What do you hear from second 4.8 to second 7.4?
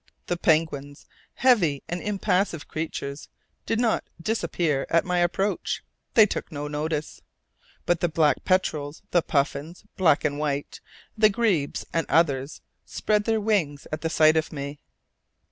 at my approach; they took no notice;